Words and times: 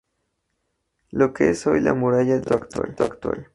Lo 1.11 1.31
que 1.31 1.51
es 1.51 1.67
hoy 1.67 1.79
la 1.79 1.93
muralla 1.93 2.39
del 2.39 2.43
recinto 2.59 3.03
actual. 3.03 3.49